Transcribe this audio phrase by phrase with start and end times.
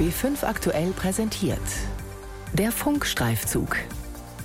[0.00, 1.60] B5 aktuell präsentiert.
[2.54, 3.76] Der Funkstreifzug.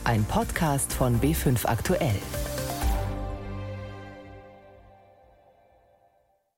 [0.04, 2.20] Ein Podcast von B5 aktuell.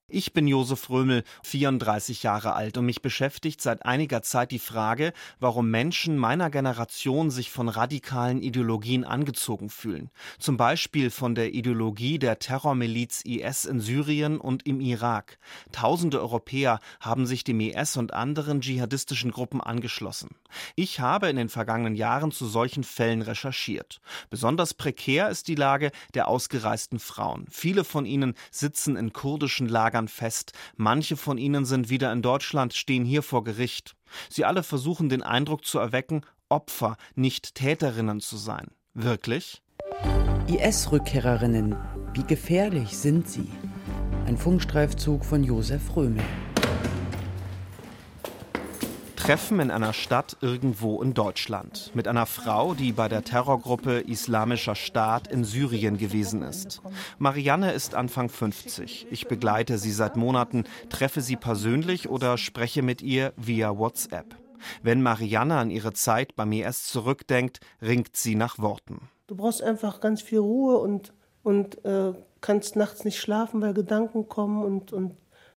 [0.09, 5.11] Ich bin Josef Römel, 34 Jahre alt und mich beschäftigt seit einiger Zeit die Frage,
[5.41, 10.09] warum Menschen meiner Generation sich von radikalen Ideologien angezogen fühlen.
[10.39, 15.39] Zum Beispiel von der Ideologie der Terrormiliz IS in Syrien und im Irak.
[15.73, 20.37] Tausende Europäer haben sich dem IS und anderen dschihadistischen Gruppen angeschlossen.
[20.77, 23.99] Ich habe in den vergangenen Jahren zu solchen Fällen recherchiert.
[24.29, 27.45] Besonders prekär ist die Lage der ausgereisten Frauen.
[27.51, 30.51] Viele von ihnen sitzen in kurdischen Lagern Lagern fest.
[30.75, 33.95] Manche von ihnen sind wieder in Deutschland, stehen hier vor Gericht.
[34.29, 38.67] Sie alle versuchen den Eindruck zu erwecken, Opfer, nicht Täterinnen zu sein.
[38.93, 39.61] Wirklich?
[40.47, 41.75] IS-Rückkehrerinnen,
[42.13, 43.49] wie gefährlich sind sie?
[44.25, 46.23] Ein Funkstreifzug von Josef Römel.
[49.27, 54.73] Treffen in einer Stadt irgendwo in Deutschland mit einer Frau, die bei der Terrorgruppe Islamischer
[54.73, 56.81] Staat in Syrien gewesen ist.
[57.19, 59.07] Marianne ist Anfang 50.
[59.11, 64.33] Ich begleite sie seit Monaten, treffe sie persönlich oder spreche mit ihr via WhatsApp.
[64.81, 69.09] Wenn Marianne an ihre Zeit beim IS zurückdenkt, ringt sie nach Worten.
[69.27, 71.11] Du brauchst einfach ganz viel Ruhe und,
[71.43, 75.17] und äh, kannst nachts nicht schlafen, weil Gedanken kommen und, und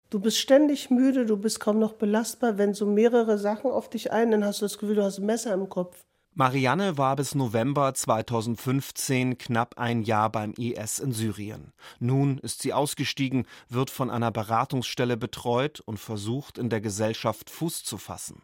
[0.10, 2.58] Du bist ständig müde, du bist kaum noch belastbar.
[2.58, 5.26] Wenn so mehrere Sachen auf dich ein, dann hast du das Gefühl, du hast ein
[5.28, 6.04] Messer im Kopf.
[6.34, 11.74] Marianne war bis November 2015 knapp ein Jahr beim IS in Syrien.
[12.00, 17.84] Nun ist sie ausgestiegen, wird von einer Beratungsstelle betreut und versucht, in der Gesellschaft Fuß
[17.84, 18.42] zu fassen.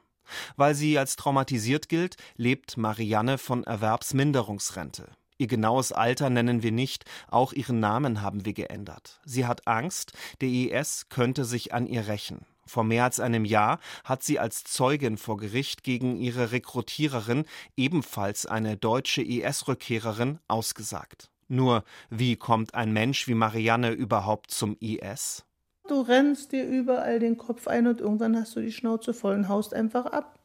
[0.58, 5.08] Weil sie als traumatisiert gilt, lebt Marianne von Erwerbsminderungsrente.
[5.38, 9.20] Ihr genaues Alter nennen wir nicht, auch ihren Namen haben wir geändert.
[9.26, 12.46] Sie hat Angst, der IS könnte sich an ihr rächen.
[12.66, 17.46] Vor mehr als einem Jahr hat sie als Zeugin vor Gericht gegen ihre Rekrutiererin,
[17.78, 21.30] ebenfalls eine deutsche IS-Rückkehrerin, ausgesagt.
[21.48, 25.46] Nur, wie kommt ein Mensch wie Marianne überhaupt zum IS?
[25.88, 29.48] Du rennst dir überall den Kopf ein und irgendwann hast du die Schnauze voll und
[29.48, 30.40] haust einfach ab.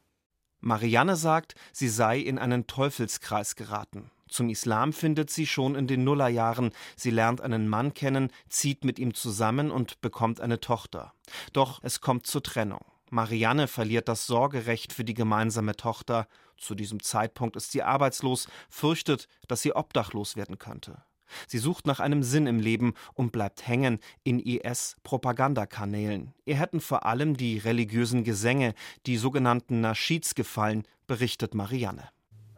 [0.60, 4.10] Marianne sagt, sie sei in einen Teufelskreis geraten.
[4.30, 6.70] Zum Islam findet sie schon in den Nullerjahren.
[6.96, 11.12] Sie lernt einen Mann kennen, zieht mit ihm zusammen und bekommt eine Tochter.
[11.52, 12.84] Doch es kommt zur Trennung.
[13.10, 16.28] Marianne verliert das Sorgerecht für die gemeinsame Tochter.
[16.56, 21.02] Zu diesem Zeitpunkt ist sie arbeitslos, fürchtet, dass sie obdachlos werden könnte.
[21.48, 26.34] Sie sucht nach einem Sinn im Leben und bleibt hängen in IS-Propagandakanälen.
[26.44, 28.74] Ihr hätten vor allem die religiösen Gesänge,
[29.06, 32.10] die sogenannten Naschids gefallen, berichtet Marianne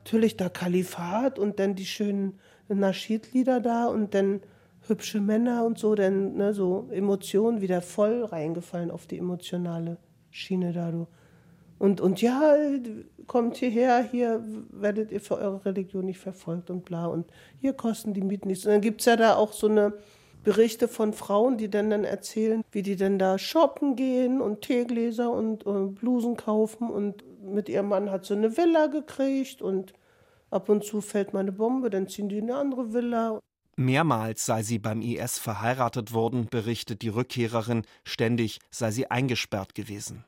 [0.05, 4.41] natürlich da Kalifat und dann die schönen Naschid-Lieder da und dann
[4.89, 9.99] hübsche Männer und so, dann ne, so Emotionen wieder voll reingefallen auf die emotionale
[10.31, 10.91] Schiene da.
[10.91, 11.07] Du.
[11.79, 12.57] Und, und ja,
[13.29, 17.07] kommt hierher, hier werdet ihr für eure Religion nicht verfolgt und bla.
[17.07, 17.27] Und
[17.61, 18.67] hier kosten die Mieten nichts.
[18.67, 19.93] Und dann gibt es ja da auch so eine
[20.43, 25.31] Berichte von Frauen, die dann, dann erzählen, wie die dann da shoppen gehen und Teegläser
[25.31, 29.93] und, und Blusen kaufen und mit ihrem Mann hat sie eine Villa gekriegt und
[30.51, 33.39] ab und zu fällt mal eine Bombe, dann ziehen die in eine andere Villa.
[33.77, 40.25] Mehrmals sei sie beim IS verheiratet worden, berichtet die Rückkehrerin, ständig sei sie eingesperrt gewesen.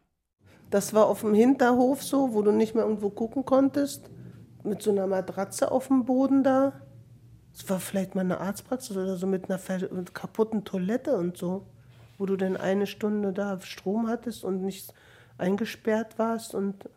[0.70, 4.10] Das war auf dem Hinterhof so, wo du nicht mehr irgendwo gucken konntest,
[4.62, 6.72] mit so einer Matratze auf dem Boden da.
[7.54, 9.60] Es war vielleicht mal eine Arztpraxis oder so mit einer
[9.92, 11.66] mit kaputten Toilette und so,
[12.18, 14.92] wo du dann eine Stunde da Strom hattest und nicht
[15.36, 16.88] eingesperrt warst und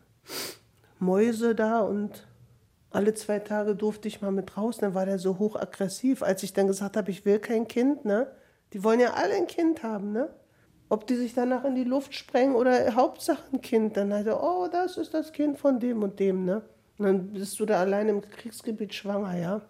[0.98, 2.26] Mäuse da und
[2.90, 4.78] alle zwei Tage durfte ich mal mit raus.
[4.78, 8.28] Dann war der so hochaggressiv, als ich dann gesagt habe, ich will kein Kind, ne?
[8.72, 10.30] Die wollen ja alle ein Kind haben, ne?
[10.88, 13.96] Ob die sich danach in die Luft sprengen oder Hauptsache ein Kind.
[13.96, 16.62] Dann hat er, oh, das ist das Kind von dem und dem, ne?
[16.96, 19.62] Und dann bist du da allein im Kriegsgebiet schwanger, ja?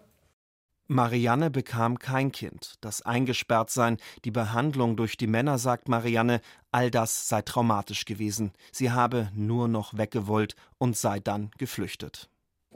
[0.91, 2.73] Marianne bekam kein Kind.
[2.81, 6.41] Das Eingesperrtsein, die Behandlung durch die Männer, sagt Marianne,
[6.71, 8.53] all das sei traumatisch gewesen.
[8.71, 12.27] Sie habe nur noch weggewollt und sei dann geflüchtet.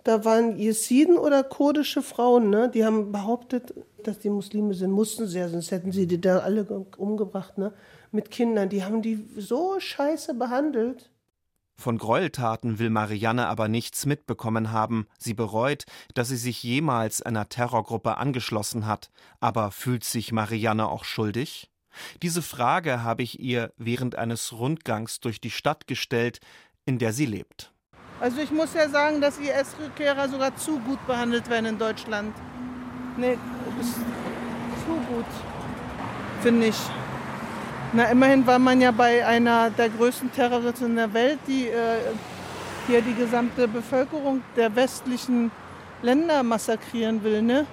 [0.04, 2.70] Da waren Jesiden oder kurdische Frauen, ne?
[2.70, 3.74] die haben behauptet,
[4.04, 4.92] dass die Muslime sind.
[4.92, 6.66] Mussten sie ja, sonst hätten sie die da alle
[6.98, 7.74] umgebracht, ne?
[8.12, 8.70] mit Kindern.
[8.70, 11.10] Die haben die so scheiße behandelt.
[11.76, 15.08] Von Gräueltaten will Marianne aber nichts mitbekommen haben.
[15.18, 19.10] Sie bereut, dass sie sich jemals einer Terrorgruppe angeschlossen hat.
[19.40, 21.70] Aber fühlt sich Marianne auch schuldig?
[22.22, 26.40] Diese Frage habe ich ihr während eines Rundgangs durch die Stadt gestellt,
[26.86, 27.72] in der sie lebt.
[28.20, 32.36] Also ich muss ja sagen, dass IS-Rückkehrer sogar zu gut behandelt werden in Deutschland.
[33.18, 33.38] Nee,
[34.86, 35.26] zu gut,
[36.42, 36.76] finde ich.
[37.96, 42.00] Na, immerhin war man ja bei einer der größten Terroristen der Welt, die äh,
[42.88, 45.52] hier die gesamte Bevölkerung der westlichen
[46.02, 47.68] Länder massakrieren will, ne?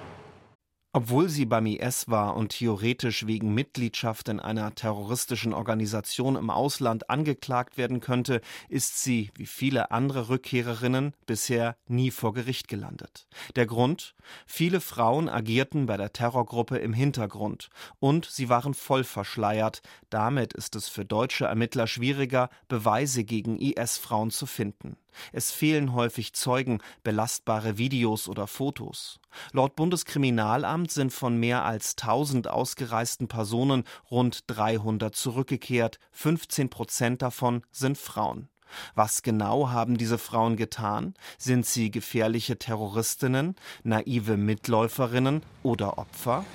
[0.93, 7.09] Obwohl sie beim IS war und theoretisch wegen Mitgliedschaft in einer terroristischen Organisation im Ausland
[7.09, 13.25] angeklagt werden könnte, ist sie, wie viele andere Rückkehrerinnen, bisher nie vor Gericht gelandet.
[13.55, 14.15] Der Grund?
[14.45, 19.81] Viele Frauen agierten bei der Terrorgruppe im Hintergrund und sie waren voll verschleiert.
[20.09, 24.97] Damit ist es für deutsche Ermittler schwieriger, Beweise gegen IS-Frauen zu finden.
[25.31, 29.19] Es fehlen häufig Zeugen, belastbare Videos oder Fotos.
[29.51, 37.63] Laut Bundeskriminalamt sind von mehr als 1000 ausgereisten Personen rund 300 zurückgekehrt, 15 Prozent davon
[37.71, 38.49] sind Frauen.
[38.95, 41.13] Was genau haben diese Frauen getan?
[41.37, 46.45] Sind sie gefährliche Terroristinnen, naive Mitläuferinnen oder Opfer?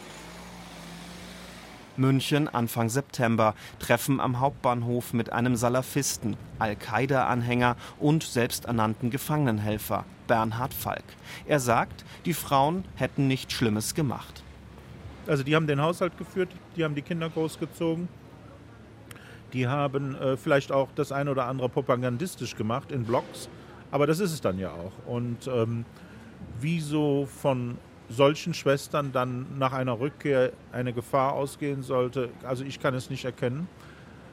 [1.99, 11.05] München Anfang September, Treffen am Hauptbahnhof mit einem Salafisten, Al-Qaida-Anhänger und selbsternannten Gefangenenhelfer, Bernhard Falk.
[11.47, 14.43] Er sagt, die Frauen hätten nichts Schlimmes gemacht.
[15.27, 18.09] Also die haben den Haushalt geführt, die haben die Kinder großgezogen,
[19.53, 23.49] die haben äh, vielleicht auch das eine oder andere propagandistisch gemacht in Blogs,
[23.91, 24.93] aber das ist es dann ja auch.
[25.07, 25.85] Und ähm,
[26.61, 27.79] wie so von
[28.09, 33.25] solchen Schwestern dann nach einer Rückkehr eine Gefahr ausgehen sollte, also ich kann es nicht
[33.25, 33.69] erkennen.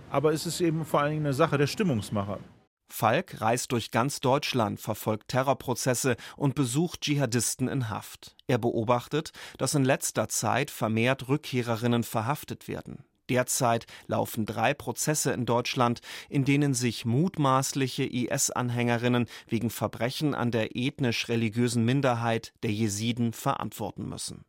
[0.10, 2.40] Aber es ist eben vor allen Dingen eine Sache der Stimmungsmacher.
[2.88, 8.36] Falk reist durch ganz Deutschland, verfolgt Terrorprozesse und besucht Dschihadisten in Haft.
[8.46, 13.04] Er beobachtet, dass in letzter Zeit vermehrt Rückkehrerinnen verhaftet werden.
[13.30, 20.75] Derzeit laufen drei Prozesse in Deutschland, in denen sich mutmaßliche IS-Anhängerinnen wegen Verbrechen an der
[20.75, 24.46] ethnisch-religiösen Minderheit der Jesiden verantworten müssen.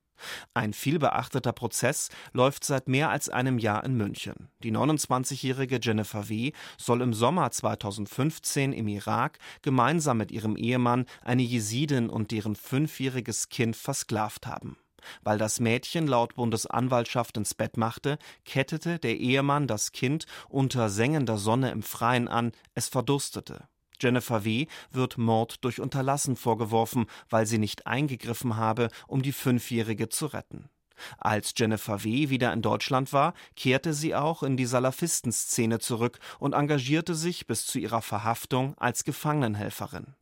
[0.55, 4.49] Ein vielbeachteter Prozess läuft seit mehr als einem Jahr in München.
[4.63, 6.53] Die 29-jährige Jennifer W.
[6.79, 13.49] soll im Sommer 2015 im Irak gemeinsam mit ihrem Ehemann eine Jesidin und deren fünfjähriges
[13.49, 14.77] Kind versklavt haben.
[15.23, 21.39] Weil das Mädchen laut Bundesanwaltschaft ins Bett machte, kettete der Ehemann das Kind unter sengender
[21.39, 23.69] Sonne im Freien an, es verdurstete.
[24.01, 24.67] Jennifer W.
[24.91, 30.69] wird Mord durch Unterlassen vorgeworfen, weil sie nicht eingegriffen habe, um die Fünfjährige zu retten.
[31.19, 32.29] Als Jennifer W.
[32.31, 37.67] wieder in Deutschland war, kehrte sie auch in die Salafistenszene zurück und engagierte sich bis
[37.67, 40.15] zu ihrer Verhaftung als Gefangenenhelferin.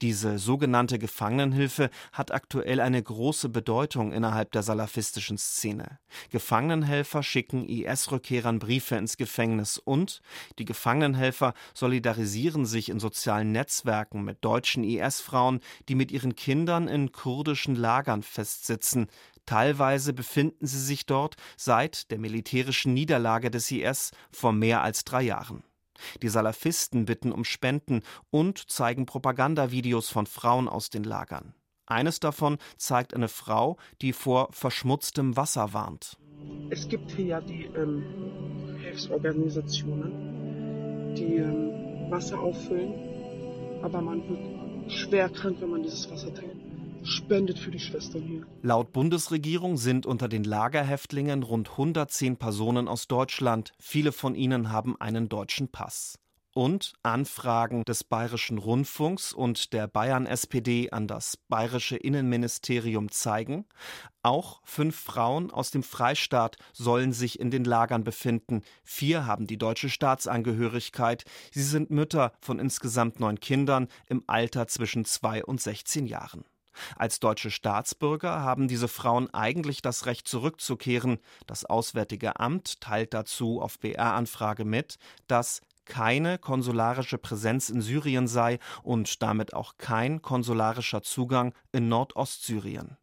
[0.00, 5.98] Diese sogenannte Gefangenenhilfe hat aktuell eine große Bedeutung innerhalb der salafistischen Szene.
[6.30, 10.20] Gefangenenhelfer schicken IS-Rückkehrern Briefe ins Gefängnis und
[10.58, 17.12] die Gefangenenhelfer solidarisieren sich in sozialen Netzwerken mit deutschen IS-Frauen, die mit ihren Kindern in
[17.12, 19.08] kurdischen Lagern festsitzen.
[19.46, 25.22] Teilweise befinden sie sich dort seit der militärischen Niederlage des IS vor mehr als drei
[25.22, 25.64] Jahren.
[26.22, 31.54] Die Salafisten bitten um Spenden und zeigen Propagandavideos von Frauen aus den Lagern.
[31.86, 36.16] Eines davon zeigt eine Frau, die vor verschmutztem Wasser warnt.
[36.70, 42.94] Es gibt hier ja die ähm, Hilfsorganisationen, die ähm, Wasser auffüllen,
[43.82, 46.61] aber man wird schwer krank, wenn man dieses Wasser trinkt
[47.04, 48.46] spendet für die Schwestern hier.
[48.62, 53.72] Laut Bundesregierung sind unter den Lagerhäftlingen rund 110 Personen aus Deutschland.
[53.78, 56.18] Viele von ihnen haben einen deutschen Pass.
[56.54, 63.64] Und Anfragen des Bayerischen Rundfunks und der Bayern SPD an das Bayerische Innenministerium zeigen,
[64.22, 68.62] auch fünf Frauen aus dem Freistaat sollen sich in den Lagern befinden.
[68.84, 71.24] Vier haben die deutsche Staatsangehörigkeit.
[71.52, 76.44] Sie sind Mütter von insgesamt neun Kindern im Alter zwischen zwei und 16 Jahren.
[76.96, 81.18] Als deutsche Staatsbürger haben diese Frauen eigentlich das Recht zurückzukehren.
[81.46, 88.58] Das Auswärtige Amt teilt dazu auf BR-Anfrage mit, dass keine konsularische Präsenz in Syrien sei
[88.82, 92.96] und damit auch kein konsularischer Zugang in Nordostsyrien.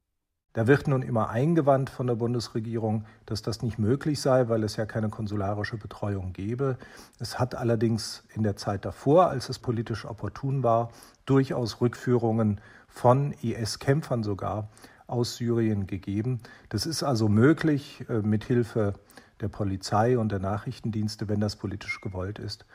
[0.53, 4.77] Da wird nun immer eingewandt von der Bundesregierung, dass das nicht möglich sei, weil es
[4.77, 6.77] ja keine konsularische Betreuung gebe.
[7.19, 10.89] Es hat allerdings in der Zeit davor, als es politisch opportun war,
[11.27, 14.69] durchaus Rückführungen von IS-Kämpfern sogar
[15.07, 16.39] aus Syrien gegeben.
[16.69, 18.93] Das ist also möglich äh, mit Hilfe
[19.41, 22.65] der Polizei und der Nachrichtendienste, wenn das politisch gewollt ist.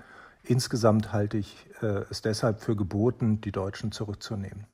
[0.42, 4.66] Insgesamt halte ich äh, es deshalb für geboten, die Deutschen zurückzunehmen.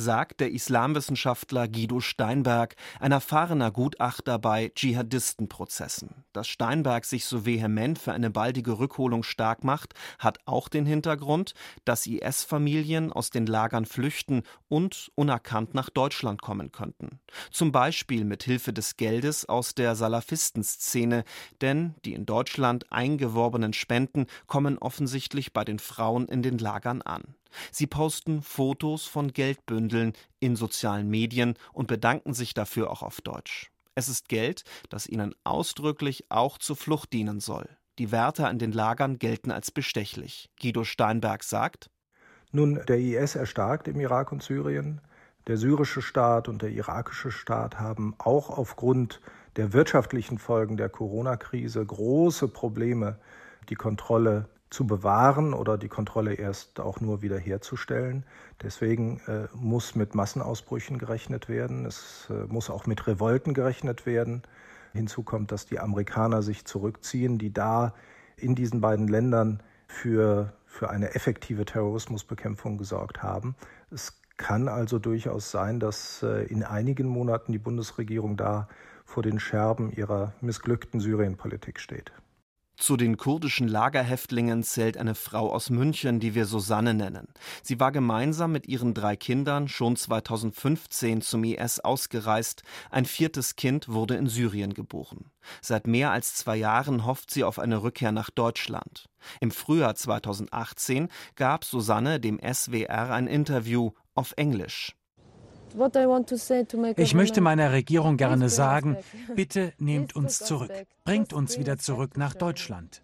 [0.00, 6.24] Sagt der Islamwissenschaftler Guido Steinberg, ein erfahrener Gutachter bei Dschihadistenprozessen.
[6.32, 11.52] Dass Steinberg sich so vehement für eine baldige Rückholung stark macht, hat auch den Hintergrund,
[11.84, 17.20] dass IS-Familien aus den Lagern flüchten und unerkannt nach Deutschland kommen könnten.
[17.50, 21.24] Zum Beispiel mit Hilfe des Geldes aus der Salafistenszene,
[21.60, 27.34] denn die in Deutschland eingeworbenen Spenden kommen offensichtlich bei den Frauen in den Lagern an.
[27.72, 33.70] Sie posten Fotos von Geldbündeln in sozialen Medien und bedanken sich dafür auch auf Deutsch.
[33.94, 37.68] Es ist Geld, das ihnen ausdrücklich auch zur Flucht dienen soll.
[37.98, 40.48] Die Wärter in den Lagern gelten als bestechlich.
[40.60, 41.90] Guido Steinberg sagt:
[42.52, 45.00] Nun, der IS erstarkt im Irak und Syrien.
[45.46, 49.20] Der syrische Staat und der irakische Staat haben auch aufgrund
[49.56, 53.18] der wirtschaftlichen Folgen der Corona-Krise große Probleme,
[53.68, 58.24] die Kontrolle zu bewahren oder die Kontrolle erst auch nur wiederherzustellen.
[58.62, 61.84] Deswegen äh, muss mit Massenausbrüchen gerechnet werden.
[61.84, 64.42] Es äh, muss auch mit Revolten gerechnet werden.
[64.92, 67.94] Hinzu kommt, dass die Amerikaner sich zurückziehen, die da
[68.36, 73.56] in diesen beiden Ländern für, für eine effektive Terrorismusbekämpfung gesorgt haben.
[73.90, 78.68] Es kann also durchaus sein, dass äh, in einigen Monaten die Bundesregierung da
[79.04, 82.12] vor den Scherben ihrer missglückten Syrienpolitik steht.
[82.80, 87.28] Zu den kurdischen Lagerhäftlingen zählt eine Frau aus München, die wir Susanne nennen.
[87.62, 92.62] Sie war gemeinsam mit ihren drei Kindern schon 2015 zum IS ausgereist.
[92.90, 95.30] Ein viertes Kind wurde in Syrien geboren.
[95.60, 99.10] Seit mehr als zwei Jahren hofft sie auf eine Rückkehr nach Deutschland.
[99.40, 104.96] Im Frühjahr 2018 gab Susanne dem SWR ein Interview auf Englisch.
[106.96, 108.96] Ich möchte meiner Regierung gerne sagen,
[109.34, 110.72] bitte nehmt uns zurück,
[111.04, 113.02] bringt uns wieder zurück nach Deutschland.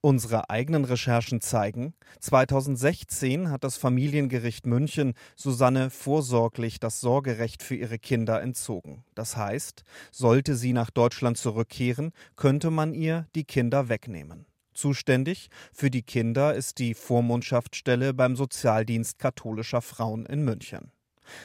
[0.00, 7.98] Unsere eigenen Recherchen zeigen, 2016 hat das Familiengericht München Susanne vorsorglich das Sorgerecht für ihre
[7.98, 9.02] Kinder entzogen.
[9.16, 14.46] Das heißt, sollte sie nach Deutschland zurückkehren, könnte man ihr die Kinder wegnehmen.
[14.72, 20.92] Zuständig für die Kinder ist die Vormundschaftsstelle beim Sozialdienst katholischer Frauen in München.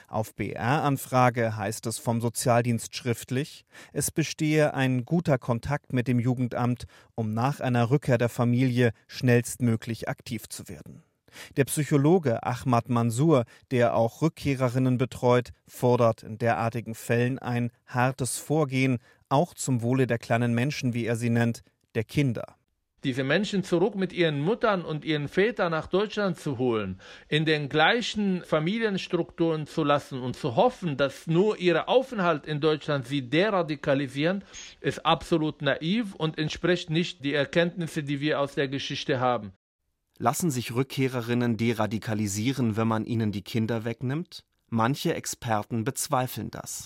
[0.08, 6.86] Auf BR-Anfrage heißt es vom Sozialdienst schriftlich, es bestehe ein guter Kontakt mit dem Jugendamt,
[7.16, 11.04] um nach einer Rückkehr der Familie schnellstmöglich aktiv zu werden.
[11.58, 19.00] Der Psychologe Ahmad Mansour, der auch Rückkehrerinnen betreut, fordert in derartigen Fällen ein hartes Vorgehen,
[19.30, 21.64] auch zum Wohle der kleinen Menschen, wie er sie nennt,
[21.96, 22.56] der Kinder
[23.04, 27.70] diese Menschen zurück mit ihren Muttern und ihren Vätern nach Deutschland zu holen, in den
[27.70, 34.44] gleichen Familienstrukturen zu lassen und zu hoffen, dass nur ihr Aufenthalt in Deutschland sie deradikalisieren,
[34.82, 39.54] ist absolut naiv und entspricht nicht die Erkenntnisse, die wir aus der Geschichte haben.
[40.18, 44.44] Lassen sich Rückkehrerinnen deradikalisieren, wenn man ihnen die Kinder wegnimmt?
[44.70, 46.86] Manche Experten bezweifeln das.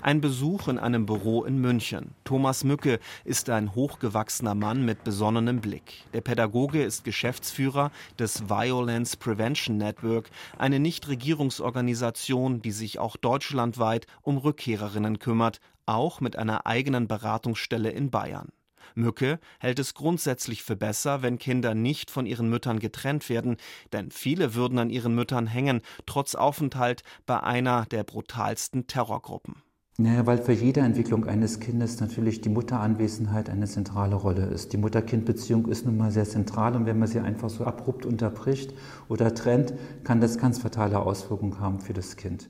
[0.00, 2.14] Ein Besuch in einem Büro in München.
[2.22, 6.04] Thomas Mücke ist ein hochgewachsener Mann mit besonnenem Blick.
[6.12, 14.38] Der Pädagoge ist Geschäftsführer des Violence Prevention Network, eine Nichtregierungsorganisation, die sich auch deutschlandweit um
[14.38, 18.50] Rückkehrerinnen kümmert, auch mit einer eigenen Beratungsstelle in Bayern.
[18.94, 23.56] Mücke hält es grundsätzlich für besser, wenn Kinder nicht von ihren Müttern getrennt werden,
[23.92, 29.62] denn viele würden an ihren Müttern hängen, trotz Aufenthalt bei einer der brutalsten Terrorgruppen.
[30.00, 34.72] Naja, weil für jede Entwicklung eines Kindes natürlich die Mutteranwesenheit eine zentrale Rolle ist.
[34.72, 38.72] Die Mutter-Kind-Beziehung ist nun mal sehr zentral und wenn man sie einfach so abrupt unterbricht
[39.08, 39.74] oder trennt,
[40.04, 42.48] kann das ganz fatale Auswirkungen haben für das Kind.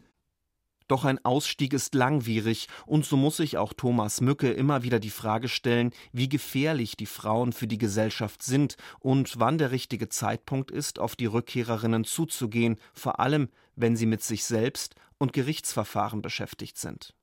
[0.88, 5.09] Doch ein Ausstieg ist langwierig und so muss sich auch Thomas Mücke immer wieder die
[5.09, 10.71] Frage stellen, wie gefährlich die Frauen für die Gesellschaft sind und wann der richtige Zeitpunkt
[10.71, 16.76] ist, auf die Rückkehrerinnen zuzugehen, vor allem wenn sie mit sich selbst und Gerichtsverfahren beschäftigt
[16.76, 17.14] sind.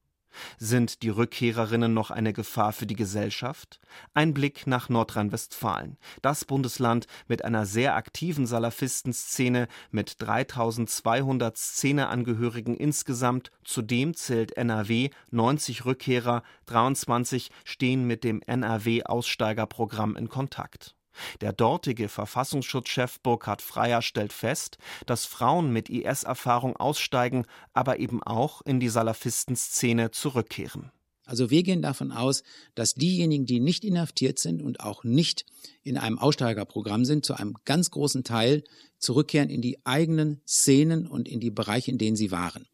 [0.57, 3.79] Sind die Rückkehrerinnen noch eine Gefahr für die Gesellschaft?
[4.13, 13.51] Ein Blick nach Nordrhein-Westfalen, das Bundesland mit einer sehr aktiven Salafistenszene mit 3200 Szeneangehörigen insgesamt.
[13.63, 20.95] Zudem zählt NRW 90 Rückkehrer, 23 stehen mit dem NRW-Aussteigerprogramm in Kontakt.
[21.41, 28.61] Der dortige Verfassungsschutzchef Burkhard Freier stellt fest, dass Frauen mit IS-Erfahrung aussteigen, aber eben auch
[28.61, 30.91] in die Salafistenszene zurückkehren.
[31.25, 32.43] Also wir gehen davon aus,
[32.75, 35.45] dass diejenigen, die nicht inhaftiert sind und auch nicht
[35.83, 38.63] in einem Aussteigerprogramm sind, zu einem ganz großen Teil
[38.99, 42.67] zurückkehren in die eigenen Szenen und in die Bereiche, in denen sie waren.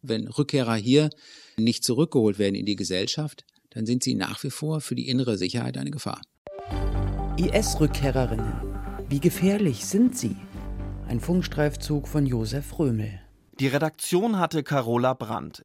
[0.00, 1.10] Wenn Rückkehrer hier
[1.56, 5.36] nicht zurückgeholt werden in die Gesellschaft, dann sind sie nach wie vor für die innere
[5.36, 6.22] Sicherheit eine Gefahr.
[7.38, 8.52] IS-Rückkehrerinnen.
[9.08, 10.34] Wie gefährlich sind sie?
[11.08, 13.20] Ein Funkstreifzug von Josef Römel.
[13.60, 15.64] Die Redaktion hatte Carola Brandt.